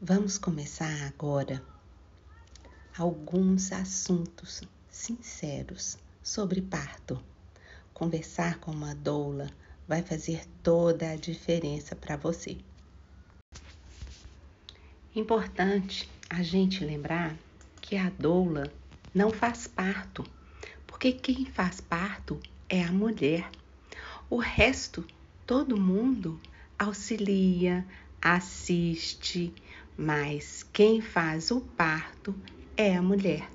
Vamos 0.00 0.36
começar 0.36 1.06
agora 1.06 1.62
alguns 2.98 3.70
assuntos 3.72 4.62
sinceros 4.90 5.96
sobre 6.22 6.60
parto. 6.60 7.22
Conversar 7.94 8.58
com 8.58 8.72
uma 8.72 8.94
doula 8.94 9.48
vai 9.86 10.02
fazer 10.02 10.44
toda 10.62 11.10
a 11.10 11.16
diferença 11.16 11.94
para 11.94 12.16
você. 12.16 12.58
Importante 15.14 16.10
a 16.28 16.42
gente 16.42 16.84
lembrar 16.84 17.34
que 17.80 17.96
a 17.96 18.10
doula 18.10 18.70
não 19.14 19.30
faz 19.30 19.68
parto, 19.68 20.24
porque 20.88 21.12
quem 21.12 21.46
faz 21.46 21.80
parto 21.80 22.40
é 22.68 22.82
a 22.82 22.92
mulher. 22.92 23.48
O 24.28 24.38
resto, 24.38 25.06
todo 25.46 25.80
mundo 25.80 26.38
auxilia, 26.76 27.86
assiste, 28.20 29.54
mas 29.96 30.62
quem 30.62 31.00
faz 31.00 31.50
o 31.50 31.60
parto 31.60 32.34
é 32.76 32.96
a 32.96 33.02
mulher. 33.02 33.53